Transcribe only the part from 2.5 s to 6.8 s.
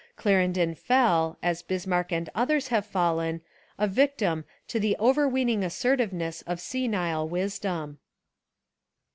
have fallen, a victim to the overweening assertlveness of